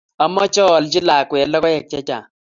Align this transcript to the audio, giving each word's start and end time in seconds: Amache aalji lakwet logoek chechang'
Amache 0.23 0.61
aalji 0.65 0.99
lakwet 1.07 1.47
logoek 1.51 1.85
chechang' 1.91 2.27